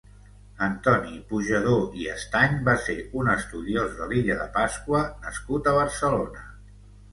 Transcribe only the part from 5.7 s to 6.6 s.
a Barcelona.